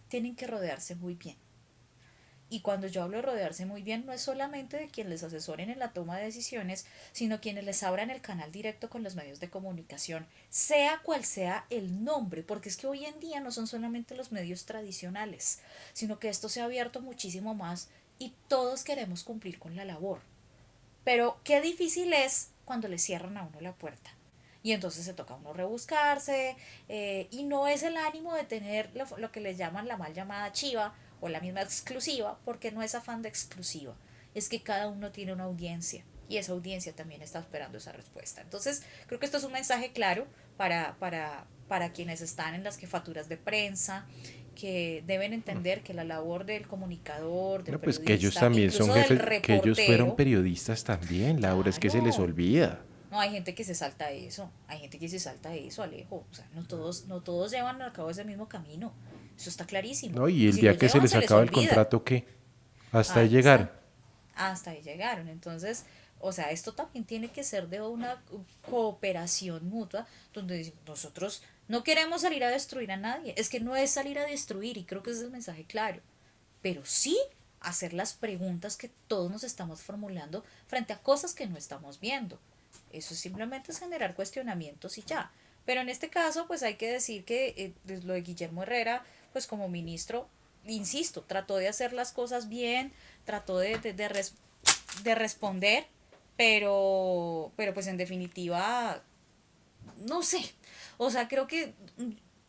[0.09, 1.35] tienen que rodearse muy bien
[2.49, 5.69] Y cuando yo hablo de rodearse muy bien, no es solamente de quien les asesoren
[5.69, 9.41] en la toma de decisiones, sino quienes les abran el canal directo con los medios
[9.41, 13.67] de comunicación, sea cual sea el nombre, porque es que hoy en día no son
[13.67, 15.59] solamente los medios tradicionales,
[15.91, 20.19] sino que esto se ha abierto muchísimo más y todos queremos cumplir con la labor.
[21.03, 24.11] Pero qué difícil es cuando le cierran a uno la puerta.
[24.63, 26.55] Y entonces se toca a uno rebuscarse,
[26.89, 30.13] eh, y no es el ánimo de tener lo, lo que les llaman la mal
[30.13, 33.95] llamada chiva, o la misma exclusiva, porque no es afán de exclusiva,
[34.35, 38.41] es que cada uno tiene una audiencia y esa audiencia también está esperando esa respuesta.
[38.41, 40.27] Entonces, creo que esto es un mensaje claro
[40.57, 44.05] para, para, para quienes están en las jefaturas de prensa,
[44.55, 49.41] que deben entender que la labor del comunicador, del pues que ellos también son jefes,
[49.41, 52.81] que ellos fueron periodistas también, Laura, es que se les olvida.
[53.11, 56.33] No, hay gente que se salta eso, hay gente que se salta eso, Alejo, o
[56.33, 58.93] sea, no todos, no todos llevan a cabo ese mismo camino.
[59.37, 60.19] Eso está clarísimo.
[60.19, 62.25] No, y el día que se les acaba el contrato, ¿qué?
[62.91, 63.69] Hasta ahí llegaron.
[64.35, 65.27] Hasta ahí llegaron.
[65.27, 65.85] Entonces,
[66.19, 68.21] o sea, esto también tiene que ser de una
[68.67, 73.33] cooperación mutua, donde nosotros no queremos salir a destruir a nadie.
[73.37, 76.01] Es que no es salir a destruir, y creo que ese es el mensaje claro.
[76.61, 77.17] Pero sí
[77.59, 82.39] hacer las preguntas que todos nos estamos formulando frente a cosas que no estamos viendo.
[82.91, 85.31] Eso simplemente es generar cuestionamientos y ya.
[85.65, 89.03] Pero en este caso, pues hay que decir que eh, lo de Guillermo Herrera
[89.37, 90.27] pues como ministro,
[90.65, 92.91] insisto, trató de hacer las cosas bien,
[93.23, 95.85] trató de, de, de, responder,
[96.37, 99.03] pero, pero pues en definitiva,
[100.07, 100.41] no sé,
[100.97, 101.75] o sea, creo que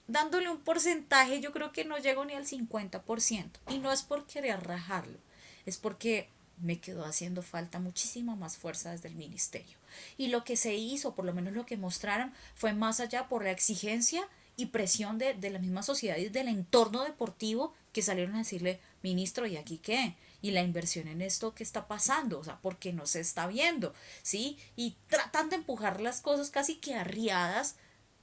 [0.07, 3.51] dándole un porcentaje, yo creo que no llego ni al 50%.
[3.69, 5.19] Y no es por querer rajarlo,
[5.67, 9.77] es porque me quedó haciendo falta muchísima más fuerza desde el ministerio.
[10.17, 13.45] Y lo que se hizo, por lo menos lo que mostraron, fue más allá por
[13.45, 14.27] la exigencia
[14.59, 18.81] y presión de, de la misma sociedad y del entorno deportivo que salieron a decirle,
[19.05, 20.17] ministro, ¿y aquí qué?
[20.43, 22.41] Y la inversión en esto, ¿qué está pasando?
[22.41, 24.59] O sea, porque no se está viendo, ¿sí?
[24.75, 27.77] Y tratan de empujar las cosas casi que arriadas,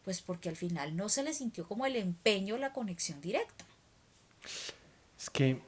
[0.03, 3.63] pues porque al final no se le sintió como el empeño, la conexión directa.
[5.17, 5.61] Es que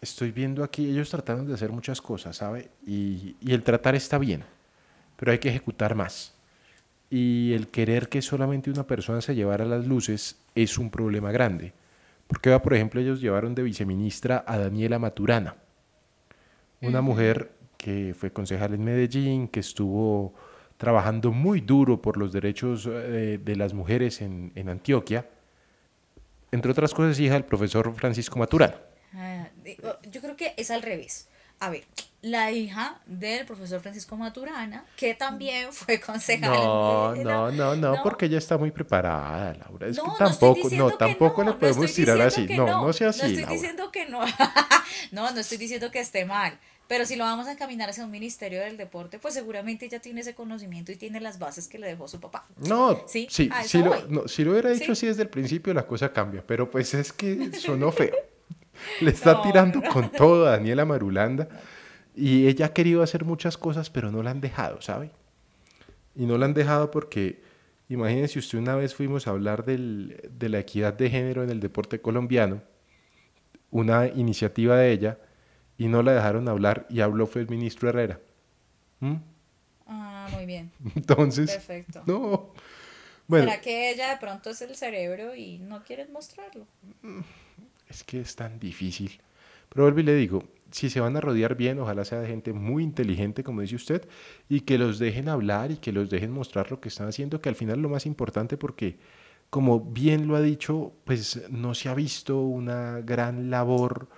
[0.00, 2.70] estoy viendo aquí, ellos trataron de hacer muchas cosas, ¿sabe?
[2.86, 4.42] Y, y el tratar está bien,
[5.16, 6.32] pero hay que ejecutar más
[7.10, 11.72] y el querer que solamente una persona se llevara las luces es un problema grande.
[12.26, 15.56] Porque, por ejemplo, ellos llevaron de viceministra a Daniela Maturana,
[16.82, 20.34] una mujer que fue concejal en Medellín, que estuvo
[20.76, 25.26] trabajando muy duro por los derechos eh, de las mujeres en, en, Antioquia,
[26.52, 28.76] entre otras cosas, hija del profesor Francisco Maturana.
[29.14, 29.48] Ah,
[30.10, 31.28] yo creo que es al revés.
[31.60, 31.84] A ver,
[32.22, 36.52] la hija del profesor Francisco Maturana, que también fue concejal.
[36.52, 39.88] No, no, no, no, porque ella está muy preparada, Laura.
[39.88, 42.46] Es que tampoco, no, tampoco le podemos tirar así.
[42.46, 43.22] No, no sea así.
[43.22, 44.20] No estoy diciendo que no.
[45.12, 46.58] no, no estoy diciendo que esté mal.
[46.88, 50.22] Pero si lo vamos a encaminar hacia un ministerio del deporte, pues seguramente ella tiene
[50.22, 52.46] ese conocimiento y tiene las bases que le dejó su papá.
[52.66, 56.10] No, sí, sí si, lo, si lo hubiera dicho así desde el principio, la cosa
[56.14, 56.42] cambia.
[56.46, 58.14] Pero pues es que sonó feo.
[59.00, 61.48] Le está tirando con todo a Daniela Marulanda.
[62.14, 65.10] Y ella ha querido hacer muchas cosas, pero no la han dejado, ¿sabe?
[66.16, 67.40] Y no la han dejado porque,
[67.88, 71.60] imagínense usted, una vez fuimos a hablar del, de la equidad de género en el
[71.60, 72.60] deporte colombiano,
[73.70, 75.18] una iniciativa de ella,
[75.76, 78.18] y no la dejaron hablar, y habló fue el ministro Herrera.
[78.98, 79.14] ¿Mm?
[79.86, 80.72] Ah, muy bien.
[80.96, 82.02] Entonces, Perfecto.
[82.06, 82.52] no.
[83.28, 86.66] Bueno, ¿Será que ella de pronto es el cerebro y no quiere mostrarlo?
[87.88, 89.20] Es que es tan difícil.
[89.68, 92.52] Pero vuelvo y le digo, si se van a rodear bien, ojalá sea de gente
[92.52, 94.08] muy inteligente, como dice usted,
[94.48, 97.48] y que los dejen hablar y que los dejen mostrar lo que están haciendo, que
[97.48, 98.98] al final lo más importante porque,
[99.50, 104.08] como bien lo ha dicho, pues no se ha visto una gran labor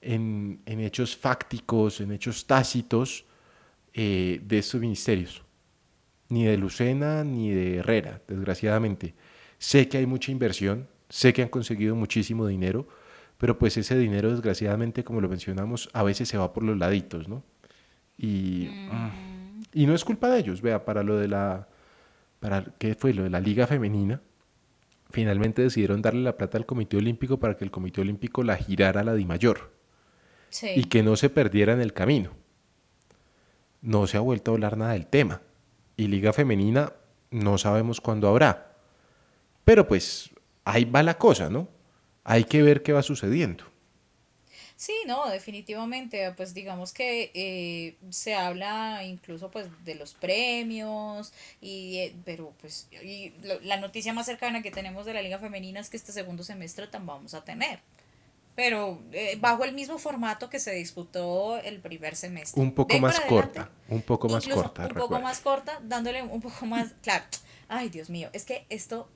[0.00, 3.24] en, en hechos fácticos, en hechos tácitos
[3.94, 5.42] eh, de estos ministerios,
[6.28, 9.14] ni de Lucena ni de Herrera, desgraciadamente.
[9.58, 12.86] Sé que hay mucha inversión, sé que han conseguido muchísimo dinero,
[13.38, 17.28] pero pues ese dinero desgraciadamente, como lo mencionamos, a veces se va por los laditos,
[17.28, 17.42] ¿no?
[18.16, 19.62] Y, mm.
[19.74, 21.68] y no es culpa de ellos, vea, para lo de la,
[22.40, 23.12] para, ¿qué fue?
[23.12, 24.20] Lo de la liga femenina,
[25.10, 29.02] finalmente decidieron darle la plata al Comité Olímpico para que el Comité Olímpico la girara
[29.02, 29.70] a la DIMAYOR
[30.48, 30.70] sí.
[30.74, 32.30] y que no se perdiera en el camino.
[33.82, 35.42] No se ha vuelto a hablar nada del tema.
[35.96, 36.92] Y liga femenina
[37.30, 38.76] no sabemos cuándo habrá.
[39.64, 40.30] Pero pues
[40.64, 41.68] ahí va la cosa, ¿no?
[42.28, 43.64] Hay que ver qué va sucediendo.
[44.74, 51.32] Sí, no, definitivamente, pues digamos que eh, se habla incluso pues de los premios,
[51.62, 53.32] y, eh, pero pues y
[53.62, 56.88] la noticia más cercana que tenemos de la Liga Femenina es que este segundo semestre
[56.88, 57.80] también vamos a tener.
[58.56, 62.60] pero eh, bajo el mismo formato que se disputó el primer semestre.
[62.60, 64.86] Un poco más corta, un poco más corta.
[64.86, 67.24] Un poco más corta, dándole un poco más, claro.
[67.68, 69.08] Ay, Dios mío, es que esto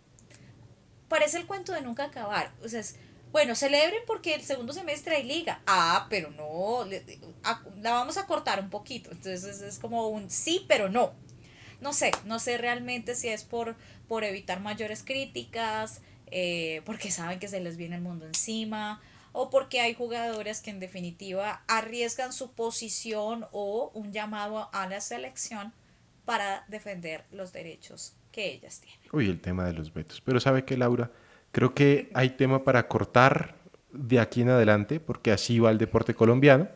[1.08, 2.52] parece el cuento de nunca acabar.
[2.62, 2.96] O sea, es,
[3.32, 5.60] bueno, celebren porque el segundo semestre hay liga.
[5.66, 6.84] Ah, pero no,
[7.80, 9.10] la vamos a cortar un poquito.
[9.10, 11.12] Entonces es como un sí, pero no.
[11.80, 13.74] No sé, no sé realmente si es por,
[14.06, 19.00] por evitar mayores críticas, eh, porque saben que se les viene el mundo encima,
[19.32, 25.00] o porque hay jugadores que en definitiva arriesgan su posición o un llamado a la
[25.00, 25.72] selección
[26.24, 29.08] para defender los derechos que ellas tienen.
[29.12, 30.20] Uy, el tema de los vetos.
[30.20, 31.10] Pero sabe que Laura,
[31.52, 33.56] creo que hay tema para cortar
[33.92, 36.68] de aquí en adelante, porque así va el deporte colombiano.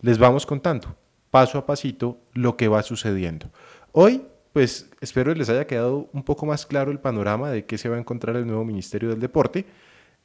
[0.00, 0.96] Les vamos contando
[1.30, 3.50] paso a pasito lo que va sucediendo.
[3.92, 7.88] Hoy, pues espero les haya quedado un poco más claro el panorama de qué se
[7.88, 9.66] va a encontrar el nuevo Ministerio del Deporte.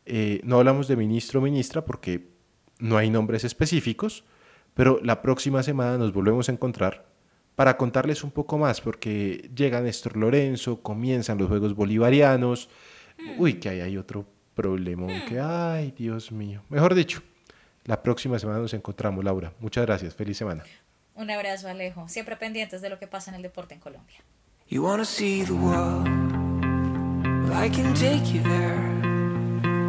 [0.05, 2.29] Eh, no hablamos de ministro o ministra porque
[2.79, 4.23] no hay nombres específicos,
[4.73, 7.05] pero la próxima semana nos volvemos a encontrar
[7.55, 12.69] para contarles un poco más, porque llega Néstor Lorenzo, comienzan los Juegos Bolivarianos.
[13.37, 15.25] Uy, que ahí hay otro problema, mm.
[15.27, 16.63] que, ay, Dios mío.
[16.69, 17.21] Mejor dicho,
[17.83, 19.53] la próxima semana nos encontramos, Laura.
[19.59, 20.63] Muchas gracias, feliz semana.
[21.15, 22.07] Un abrazo, Alejo.
[22.09, 24.17] Siempre pendientes de lo que pasa en el deporte en Colombia.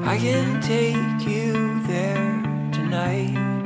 [0.08, 3.56] I can take you there tonight.